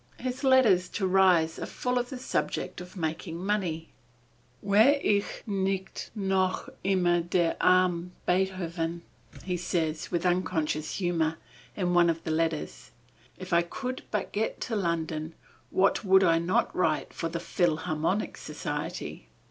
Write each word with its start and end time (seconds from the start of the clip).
His 0.17 0.43
letters 0.43 0.89
to 0.97 1.05
Ries 1.05 1.59
are 1.59 1.67
full 1.67 1.99
of 1.99 2.09
the 2.09 2.17
subject 2.17 2.81
of 2.81 2.97
making 2.97 3.37
money. 3.37 3.89
"Wäre 4.65 4.99
ich 5.05 5.43
nicht 5.45 6.09
noch 6.15 6.67
immer 6.83 7.21
der 7.21 7.55
arme 7.61 8.09
Beethoven," 8.25 9.03
he 9.43 9.55
says 9.55 10.09
with 10.09 10.25
unconscious 10.25 10.95
humor, 10.95 11.37
in 11.77 11.93
one 11.93 12.09
of 12.09 12.23
the 12.23 12.31
letters. 12.31 12.89
"If 13.37 13.53
I 13.53 13.61
could 13.61 14.01
but 14.09 14.31
get 14.31 14.59
to 14.61 14.75
London, 14.75 15.35
what 15.69 16.03
would 16.03 16.23
I 16.23 16.39
not 16.39 16.75
write 16.75 17.13
for 17.13 17.29
the 17.29 17.39
Philharmonic 17.39 18.37
Society. 18.37 19.27